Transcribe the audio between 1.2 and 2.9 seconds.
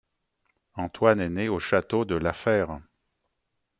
est né au château de La Fère.